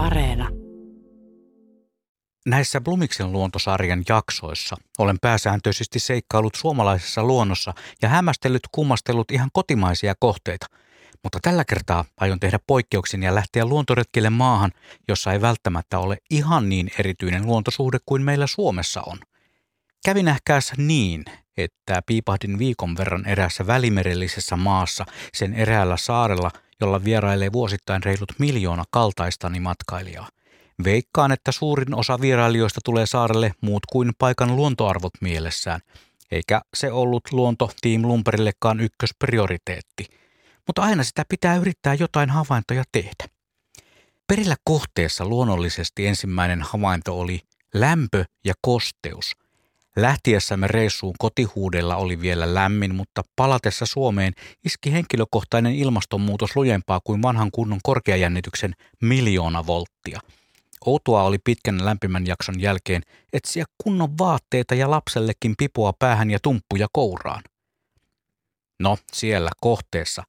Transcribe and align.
Areena. 0.00 0.48
Näissä 2.46 2.80
Blumiksen 2.80 3.32
luontosarjan 3.32 4.02
jaksoissa 4.08 4.76
olen 4.98 5.16
pääsääntöisesti 5.20 5.98
seikkailut 5.98 6.54
suomalaisessa 6.54 7.22
luonnossa 7.22 7.72
ja 8.02 8.08
hämmästellyt 8.08 8.62
kummastellut 8.72 9.30
ihan 9.30 9.50
kotimaisia 9.52 10.14
kohteita. 10.20 10.66
Mutta 11.22 11.38
tällä 11.42 11.64
kertaa 11.64 12.04
aion 12.20 12.40
tehdä 12.40 12.58
poikkeuksen 12.66 13.22
ja 13.22 13.34
lähteä 13.34 13.64
luontoretkille 13.64 14.30
maahan, 14.30 14.72
jossa 15.08 15.32
ei 15.32 15.40
välttämättä 15.40 15.98
ole 15.98 16.18
ihan 16.30 16.68
niin 16.68 16.90
erityinen 16.98 17.46
luontosuhde 17.46 17.98
kuin 18.06 18.22
meillä 18.22 18.46
Suomessa 18.46 19.02
on. 19.06 19.18
Kävin 20.04 20.24
nähkääs 20.24 20.72
niin, 20.76 21.24
että 21.56 22.02
piipahdin 22.06 22.58
viikon 22.58 22.96
verran 22.96 23.26
eräässä 23.26 23.66
välimerellisessä 23.66 24.56
maassa 24.56 25.06
sen 25.34 25.54
eräällä 25.54 25.96
saarella, 25.96 26.50
jolla 26.80 27.04
vierailee 27.04 27.52
vuosittain 27.52 28.02
reilut 28.02 28.32
miljoona 28.38 28.84
kaltaistani 28.90 29.60
matkailijaa. 29.60 30.28
Veikkaan, 30.84 31.32
että 31.32 31.52
suurin 31.52 31.94
osa 31.94 32.20
vierailijoista 32.20 32.80
tulee 32.84 33.06
saarelle 33.06 33.52
muut 33.60 33.86
kuin 33.86 34.12
paikan 34.18 34.56
luontoarvot 34.56 35.12
mielessään, 35.20 35.80
eikä 36.30 36.60
se 36.76 36.92
ollut 36.92 37.22
luonto 37.32 37.70
Team 37.80 38.02
Lumperillekaan 38.02 38.80
ykkösprioriteetti. 38.80 40.06
Mutta 40.66 40.82
aina 40.82 41.04
sitä 41.04 41.24
pitää 41.28 41.56
yrittää 41.56 41.94
jotain 41.94 42.30
havaintoja 42.30 42.84
tehdä. 42.92 43.28
Perillä 44.26 44.56
kohteessa 44.64 45.24
luonnollisesti 45.24 46.06
ensimmäinen 46.06 46.62
havainto 46.62 47.20
oli 47.20 47.40
lämpö 47.74 48.24
ja 48.44 48.54
kosteus– 48.62 49.32
Lähtiessämme 49.96 50.68
reissuun 50.68 51.14
kotihuudella 51.18 51.96
oli 51.96 52.20
vielä 52.20 52.54
lämmin, 52.54 52.94
mutta 52.94 53.22
palatessa 53.36 53.86
Suomeen 53.86 54.32
iski 54.64 54.92
henkilökohtainen 54.92 55.74
ilmastonmuutos 55.74 56.56
lujempaa 56.56 57.00
kuin 57.04 57.22
vanhan 57.22 57.50
kunnon 57.52 57.80
korkeajännityksen 57.82 58.74
miljoona 59.02 59.66
volttia. 59.66 60.20
Outoa 60.86 61.22
oli 61.22 61.38
pitkän 61.44 61.84
lämpimän 61.84 62.26
jakson 62.26 62.60
jälkeen 62.60 63.02
etsiä 63.32 63.64
kunnon 63.84 64.18
vaatteita 64.18 64.74
ja 64.74 64.90
lapsellekin 64.90 65.54
pipoa 65.58 65.92
päähän 65.98 66.30
ja 66.30 66.38
tumppuja 66.42 66.86
kouraan. 66.92 67.42
No, 68.80 68.98
siellä 69.12 69.50
kohteessa 69.60 70.22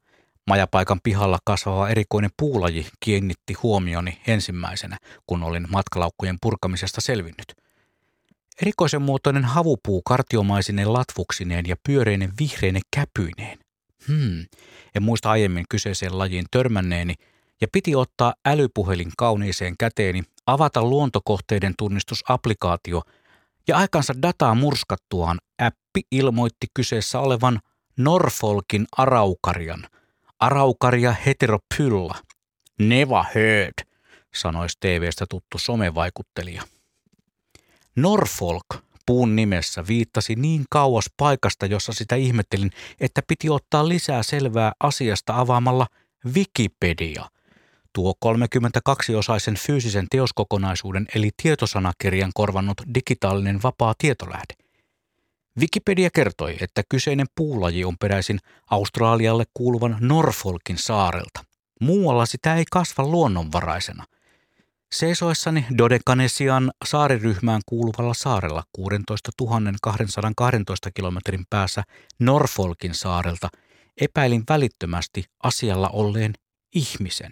majapaikan 0.48 1.00
pihalla 1.04 1.40
kasvava 1.46 1.90
erikoinen 1.90 2.32
puulaji 2.38 2.88
kiinnitti 3.00 3.54
huomioni 3.64 4.22
ensimmäisenä, 4.28 4.98
kun 5.28 5.44
olin 5.44 5.68
matkalaukkujen 5.70 6.38
purkamisesta 6.42 7.02
selvinnyt– 7.02 7.54
Erikoisen 8.62 9.02
muotoinen 9.02 9.46
havupuu 9.46 10.02
kartiomaisinen 10.02 10.94
latvuksineen 10.94 11.66
ja 11.68 11.76
pyöreinen 11.88 12.34
vihreine 12.40 12.80
käpyineen. 12.96 13.60
Hmm, 14.08 14.46
en 14.96 15.04
muista 15.04 15.32
aiemmin 15.32 15.66
kyseiseen 15.70 16.18
lajiin 16.18 16.46
törmänneeni 16.52 17.14
ja 17.62 17.68
piti 17.72 17.96
ottaa 17.96 18.34
älypuhelin 18.46 19.12
kauniiseen 19.18 19.76
käteeni, 19.80 20.24
avata 20.46 20.84
luontokohteiden 20.84 21.74
tunnistusapplikaatio 21.78 23.02
ja 23.68 23.78
aikansa 23.78 24.14
dataa 24.22 24.56
murskattuaan 24.56 25.40
appi 25.58 26.02
ilmoitti 26.12 26.68
kyseessä 26.74 27.20
olevan 27.20 27.60
Norfolkin 27.98 28.86
araukarian. 28.98 29.88
Araukaria 30.40 31.16
heteropylla. 31.26 32.16
Never 32.80 33.24
heard, 33.36 33.88
sanoisi 34.36 34.78
TVstä 34.80 35.26
tuttu 35.30 35.58
somevaikuttelija. 35.58 36.64
Norfolk 37.96 38.66
puun 39.06 39.36
nimessä 39.36 39.88
viittasi 39.88 40.36
niin 40.36 40.66
kauas 40.70 41.06
paikasta, 41.18 41.66
jossa 41.66 41.94
sitä 41.94 42.16
ihmettelin, 42.16 42.72
että 43.00 43.22
piti 43.28 43.50
ottaa 43.50 43.90
lisää 43.90 44.24
selvää 44.24 44.72
asiasta 44.80 45.40
avaamalla 45.40 45.88
Wikipedia. 46.34 47.30
Tuo 47.94 48.14
32-osaisen 48.26 49.58
fyysisen 49.60 50.08
teoskokonaisuuden 50.12 51.06
eli 51.16 51.30
tietosanakirjan 51.44 52.32
korvannut 52.34 52.82
digitaalinen 52.96 53.64
vapaa 53.64 53.94
tietolähde. 53.98 54.54
Wikipedia 55.60 56.10
kertoi, 56.14 56.58
että 56.62 56.82
kyseinen 56.90 57.28
puulaji 57.36 57.86
on 57.86 57.98
peräisin 57.98 58.40
Australialle 58.70 59.44
kuuluvan 59.54 59.98
Norfolkin 60.00 60.78
saarelta. 60.78 61.44
Muualla 61.82 62.26
sitä 62.26 62.56
ei 62.56 62.66
kasva 62.72 63.04
luonnonvaraisena– 63.04 64.06
Seisoessani 64.94 65.66
Dodekanesian 65.78 66.72
saariryhmään 66.86 67.62
kuuluvalla 67.66 68.14
saarella 68.14 68.64
16 68.72 69.32
212 69.82 70.92
kilometrin 70.92 71.46
päässä 71.50 71.84
Norfolkin 72.20 72.94
saarelta 72.94 73.50
epäilin 74.02 74.44
välittömästi 74.50 75.26
asialla 75.44 75.90
olleen 75.90 76.34
ihmisen. 76.76 77.32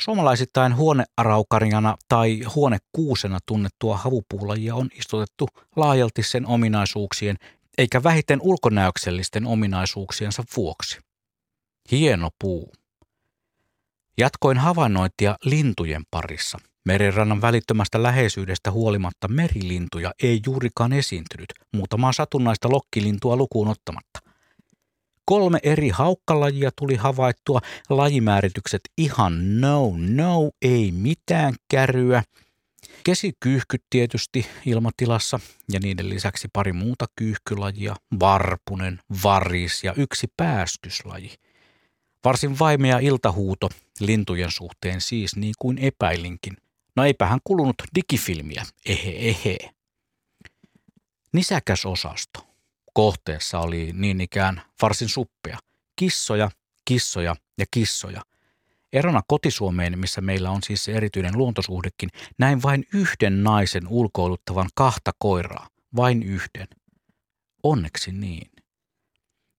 Suomalaisittain 0.00 0.76
huonearaukarjana 0.76 1.96
tai 2.08 2.42
huonekuusena 2.54 3.38
tunnettua 3.46 3.96
havupuulajia 3.96 4.74
on 4.74 4.88
istutettu 4.94 5.48
laajalti 5.76 6.22
sen 6.22 6.46
ominaisuuksien 6.46 7.36
eikä 7.78 8.02
vähiten 8.02 8.38
ulkonäöksellisten 8.42 9.46
ominaisuuksiensa 9.46 10.44
vuoksi. 10.56 10.98
Hieno 11.90 12.30
puu. 12.38 12.72
Jatkoin 14.18 14.58
havainnointia 14.58 15.36
lintujen 15.44 16.02
parissa. 16.10 16.58
Merenrannan 16.84 17.42
välittömästä 17.42 18.02
läheisyydestä 18.02 18.70
huolimatta 18.70 19.28
merilintuja 19.28 20.12
ei 20.22 20.40
juurikaan 20.46 20.92
esiintynyt, 20.92 21.52
muutamaa 21.72 22.12
satunnaista 22.12 22.70
lokkilintua 22.70 23.36
lukuun 23.36 23.68
ottamatta. 23.68 24.20
Kolme 25.24 25.58
eri 25.62 25.88
haukkalajia 25.88 26.70
tuli 26.78 26.96
havaittua, 26.96 27.60
lajimääritykset 27.90 28.80
ihan 28.98 29.60
no, 29.60 29.92
no, 29.96 30.50
ei 30.62 30.92
mitään 30.92 31.54
käryä. 31.70 32.22
Kesikyyhkyt 33.04 33.82
tietysti 33.90 34.46
ilmatilassa 34.66 35.40
ja 35.72 35.80
niiden 35.80 36.08
lisäksi 36.08 36.48
pari 36.52 36.72
muuta 36.72 37.06
kyyhkylajia, 37.16 37.96
varpunen, 38.20 39.00
varis 39.24 39.84
ja 39.84 39.94
yksi 39.96 40.26
pääskyslaji– 40.36 41.34
Varsin 42.24 42.58
vaimea 42.58 42.98
iltahuuto 42.98 43.68
lintujen 44.00 44.50
suhteen 44.50 45.00
siis 45.00 45.36
niin 45.36 45.54
kuin 45.58 45.78
epäilinkin. 45.78 46.56
No 46.96 47.04
eipähän 47.04 47.40
kulunut 47.44 47.74
digifilmiä, 47.94 48.66
ehe 48.86 49.10
ehe. 49.10 49.56
Nisäkäs 51.32 51.86
osasto. 51.86 52.46
Kohteessa 52.94 53.58
oli 53.58 53.90
niin 53.92 54.20
ikään 54.20 54.62
varsin 54.82 55.08
suppea. 55.08 55.58
Kissoja, 55.96 56.50
kissoja 56.84 57.36
ja 57.58 57.64
kissoja. 57.70 58.22
Erona 58.92 59.22
kotisuomeen, 59.26 59.98
missä 59.98 60.20
meillä 60.20 60.50
on 60.50 60.62
siis 60.62 60.84
se 60.84 60.92
erityinen 60.92 61.38
luontosuhdekin, 61.38 62.08
näin 62.38 62.62
vain 62.62 62.84
yhden 62.94 63.44
naisen 63.44 63.88
ulkoiluttavan 63.88 64.68
kahta 64.74 65.10
koiraa. 65.18 65.68
Vain 65.96 66.22
yhden. 66.22 66.68
Onneksi 67.62 68.12
niin. 68.12 68.50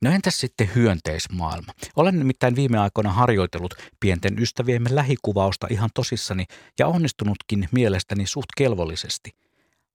No 0.03 0.11
entäs 0.11 0.39
sitten 0.39 0.69
hyönteismaailma? 0.75 1.71
Olen 1.95 2.19
nimittäin 2.19 2.55
viime 2.55 2.79
aikoina 2.79 3.11
harjoitellut 3.11 3.73
pienten 3.99 4.39
ystäviemme 4.39 4.95
lähikuvausta 4.95 5.67
ihan 5.69 5.89
tosissani 5.93 6.45
ja 6.79 6.87
onnistunutkin 6.87 7.69
mielestäni 7.71 8.27
suht 8.27 8.47
kelvollisesti. 8.57 9.31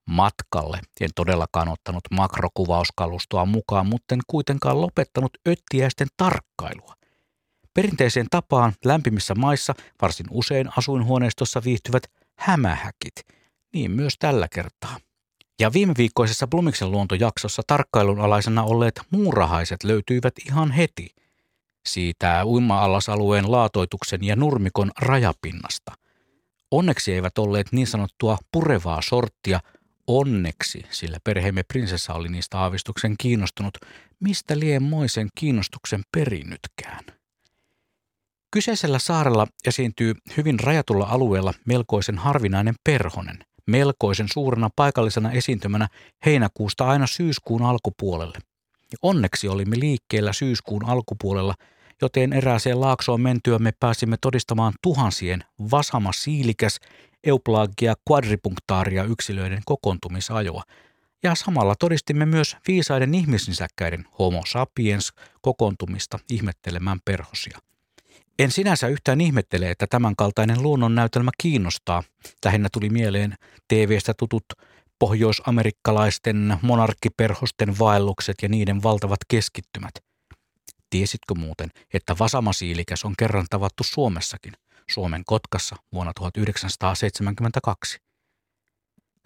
Matkalle 0.06 0.80
en 1.00 1.10
todellakaan 1.14 1.68
ottanut 1.68 2.04
makrokuvauskalustoa 2.10 3.44
mukaan, 3.44 3.86
mutta 3.86 4.14
en 4.14 4.20
kuitenkaan 4.26 4.80
lopettanut 4.80 5.30
öttiäisten 5.48 6.08
tarkkailua. 6.16 6.94
Perinteiseen 7.74 8.26
tapaan 8.30 8.72
lämpimissä 8.84 9.34
maissa 9.34 9.74
varsin 10.02 10.26
usein 10.30 10.68
asuinhuoneistossa 10.78 11.62
viihtyvät 11.64 12.02
hämähäkit, 12.38 13.14
niin 13.74 13.90
myös 13.90 14.14
tällä 14.18 14.48
kertaa. 14.54 14.96
Ja 15.60 15.72
viime 15.72 15.94
viikkoisessa 15.98 16.46
Blumiksen 16.46 16.90
luontojaksossa 16.90 17.62
tarkkailun 17.66 18.20
alaisena 18.20 18.62
olleet 18.62 19.00
muurahaiset 19.10 19.84
löytyivät 19.84 20.34
ihan 20.46 20.72
heti 20.72 21.08
siitä 21.86 22.44
uima-allasalueen 22.44 23.52
laatoituksen 23.52 24.24
ja 24.24 24.36
nurmikon 24.36 24.90
rajapinnasta. 25.00 25.92
Onneksi 26.70 27.12
eivät 27.12 27.38
olleet 27.38 27.66
niin 27.72 27.86
sanottua 27.86 28.38
purevaa 28.52 29.02
sorttia, 29.02 29.60
onneksi, 30.06 30.82
sillä 30.90 31.18
perheemme 31.24 31.62
prinsessa 31.62 32.14
oli 32.14 32.28
niistä 32.28 32.58
aavistuksen 32.58 33.14
kiinnostunut, 33.18 33.78
mistä 34.20 34.54
moisen 34.80 35.28
kiinnostuksen 35.34 36.02
perinytkään. 36.12 37.04
Kyseisellä 38.50 38.98
saarella 38.98 39.46
esiintyy 39.66 40.14
hyvin 40.36 40.60
rajatulla 40.60 41.06
alueella 41.06 41.54
melkoisen 41.66 42.18
harvinainen 42.18 42.74
perhonen 42.84 43.47
melkoisen 43.68 44.26
suurena 44.32 44.70
paikallisena 44.76 45.32
esiintymänä 45.32 45.88
heinäkuusta 46.26 46.88
aina 46.88 47.06
syyskuun 47.06 47.62
alkupuolelle. 47.62 48.38
Onneksi 49.02 49.48
olimme 49.48 49.76
liikkeellä 49.78 50.32
syyskuun 50.32 50.84
alkupuolella, 50.84 51.54
joten 52.02 52.32
erääseen 52.32 52.80
laaksoon 52.80 53.20
mentyämme 53.20 53.72
pääsimme 53.80 54.16
todistamaan 54.20 54.72
tuhansien 54.82 55.44
vasama 55.70 56.12
siilikäs 56.12 56.80
euplagia 57.24 57.94
quadripunktaaria 58.10 59.04
yksilöiden 59.04 59.62
kokoontumisajoa. 59.64 60.62
Ja 61.22 61.34
samalla 61.34 61.74
todistimme 61.74 62.26
myös 62.26 62.56
viisaiden 62.68 63.14
ihmisnisäkkäiden 63.14 64.04
homo 64.18 64.42
sapiens 64.46 65.12
kokoontumista 65.40 66.18
ihmettelemään 66.30 66.98
perhosia. 67.04 67.58
En 68.38 68.50
sinänsä 68.50 68.88
yhtään 68.88 69.20
ihmettele, 69.20 69.70
että 69.70 69.86
tämänkaltainen 69.86 70.62
luonnonnäytelmä 70.62 71.30
kiinnostaa. 71.42 72.02
Lähinnä 72.44 72.68
tuli 72.72 72.90
mieleen 72.90 73.34
TV-stä 73.68 74.14
tutut 74.14 74.44
pohjoisamerikkalaisten 74.98 76.58
monarkkiperhosten 76.62 77.78
vaellukset 77.78 78.36
ja 78.42 78.48
niiden 78.48 78.82
valtavat 78.82 79.18
keskittymät. 79.28 79.90
Tiesitkö 80.90 81.34
muuten, 81.34 81.70
että 81.94 82.16
vasamasiilikäs 82.18 83.04
on 83.04 83.14
kerran 83.18 83.46
tavattu 83.50 83.84
Suomessakin, 83.84 84.52
Suomen 84.90 85.22
Kotkassa 85.26 85.76
vuonna 85.92 86.12
1972? 86.14 87.98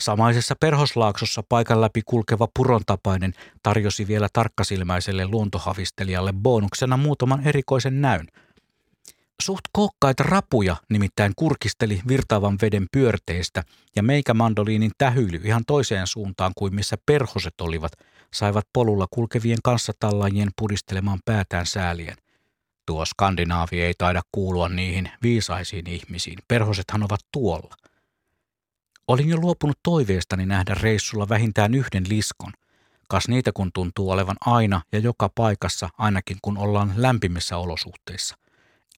Samaisessa 0.01 0.55
perhoslaaksossa 0.61 1.43
paikan 1.49 1.81
läpi 1.81 2.03
kulkeva 2.07 2.49
purontapainen 2.57 3.35
tarjosi 3.63 4.07
vielä 4.07 4.29
tarkkasilmäiselle 4.33 5.27
luontohavistelijalle 5.27 6.33
bonuksena 6.33 6.97
muutaman 6.97 7.47
erikoisen 7.47 8.01
näyn. 8.01 8.27
Suht 9.43 9.61
kookkaita 9.73 10.23
rapuja 10.23 10.77
nimittäin 10.89 11.33
kurkisteli 11.37 12.01
virtaavan 12.09 12.59
veden 12.63 12.87
pyörteistä 12.93 13.63
ja 13.97 14.03
meikämandoliinin 14.03 14.91
tähyily 14.99 15.41
ihan 15.45 15.63
toiseen 15.67 16.07
suuntaan 16.07 16.53
kuin 16.57 16.75
missä 16.75 16.97
perhoset 17.07 17.61
olivat, 17.61 17.93
saivat 18.35 18.67
polulla 18.73 19.07
kulkevien 19.11 19.59
kanssatallajien 19.65 20.51
pudistelemaan 20.59 21.19
päätään 21.25 21.67
säälien. 21.67 22.17
Tuo 22.87 23.05
Skandinaavi 23.05 23.81
ei 23.81 23.95
taida 23.99 24.23
kuulua 24.33 24.69
niihin 24.69 25.11
viisaisiin 25.23 25.87
ihmisiin, 25.87 26.39
perhosethan 26.49 27.03
ovat 27.03 27.21
tuolla. 27.33 27.75
Olin 29.09 29.29
jo 29.29 29.37
luopunut 29.37 29.79
toiveestani 29.83 30.47
nähdä 30.47 30.75
reissulla 30.75 31.29
vähintään 31.29 31.75
yhden 31.75 32.05
liskon. 32.09 32.53
Kas 33.09 33.29
niitä 33.29 33.51
kun 33.55 33.71
tuntuu 33.75 34.11
olevan 34.11 34.37
aina 34.41 34.83
ja 34.93 34.99
joka 34.99 35.31
paikassa, 35.35 35.89
ainakin 35.99 36.37
kun 36.43 36.59
ollaan 36.59 36.93
lämpimissä 36.97 37.57
olosuhteissa. 37.57 38.42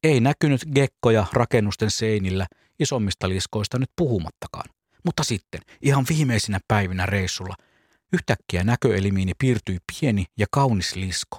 Ei 0.04 0.20
näkynyt 0.20 0.60
gekkoja 0.74 1.26
rakennusten 1.32 1.90
seinillä, 1.90 2.46
isommista 2.78 3.28
liskoista 3.28 3.78
nyt 3.78 3.90
puhumattakaan. 3.96 4.70
Mutta 5.04 5.24
sitten, 5.24 5.60
ihan 5.82 6.04
viimeisinä 6.08 6.60
päivinä 6.68 7.06
reissulla, 7.06 7.54
yhtäkkiä 8.12 8.64
näköelimiini 8.64 9.32
piirtyi 9.38 9.78
pieni 9.86 10.24
ja 10.38 10.46
kaunis 10.50 10.96
lisko. 10.96 11.38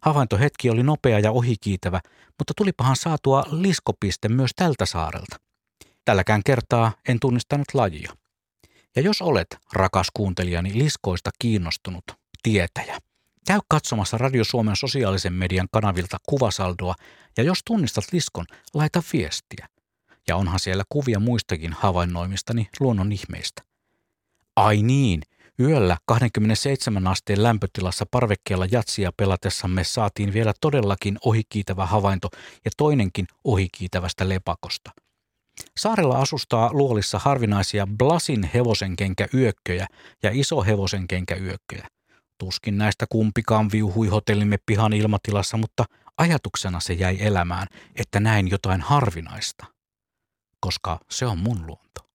Havaintohetki 0.00 0.70
oli 0.70 0.82
nopea 0.82 1.18
ja 1.18 1.30
ohikiitävä, 1.30 2.00
mutta 2.38 2.52
tulipahan 2.56 2.96
saatua 2.96 3.44
liskopiste 3.50 4.28
myös 4.28 4.50
tältä 4.56 4.86
saarelta. 4.86 5.36
Tälläkään 6.04 6.42
kertaa 6.44 6.92
en 7.08 7.20
tunnistanut 7.20 7.66
lajia. 7.74 8.12
Ja 8.96 9.02
jos 9.02 9.22
olet, 9.22 9.58
rakas 9.72 10.06
kuuntelijani, 10.14 10.70
liskoista 10.74 11.30
kiinnostunut 11.38 12.04
tietäjä, 12.42 12.98
käy 13.50 13.60
katsomassa 13.68 14.18
Radio 14.18 14.44
Suomen 14.44 14.76
sosiaalisen 14.76 15.32
median 15.32 15.68
kanavilta 15.72 16.16
kuvasaldoa 16.28 16.94
ja 17.36 17.42
jos 17.42 17.58
tunnistat 17.64 18.04
liskon, 18.12 18.46
laita 18.74 19.02
viestiä. 19.12 19.66
Ja 20.28 20.36
onhan 20.36 20.58
siellä 20.58 20.84
kuvia 20.88 21.20
muistakin 21.20 21.72
havainnoimistani 21.72 22.68
luonnon 22.80 23.12
ihmeistä. 23.12 23.62
Ai 24.56 24.82
niin, 24.82 25.22
yöllä 25.60 25.96
27 26.06 27.06
asteen 27.06 27.42
lämpötilassa 27.42 28.06
parvekkeella 28.10 28.66
jatsia 28.70 29.10
pelatessamme 29.16 29.84
saatiin 29.84 30.32
vielä 30.32 30.52
todellakin 30.60 31.18
ohikiitävä 31.24 31.86
havainto 31.86 32.28
ja 32.64 32.70
toinenkin 32.76 33.26
ohikiitävästä 33.44 34.28
lepakosta– 34.28 34.90
Saarella 35.78 36.18
asustaa 36.18 36.70
luolissa 36.72 37.18
harvinaisia 37.18 37.86
Blasin 37.98 38.50
hevosenkenkäyökköjä 38.54 39.86
ja 40.22 40.30
iso 40.32 40.62
hevosenkenkäyökköjä. 40.62 41.88
Tuskin 42.40 42.78
näistä 42.78 43.06
kumpikaan 43.08 43.68
viuhui 43.72 44.08
hotellimme 44.08 44.56
pihan 44.66 44.92
ilmatilassa, 44.92 45.56
mutta 45.56 45.84
ajatuksena 46.16 46.80
se 46.80 46.92
jäi 46.92 47.16
elämään, 47.20 47.66
että 47.96 48.20
näin 48.20 48.50
jotain 48.50 48.80
harvinaista. 48.80 49.66
Koska 50.60 51.00
se 51.10 51.26
on 51.26 51.38
mun 51.38 51.66
luonto. 51.66 52.09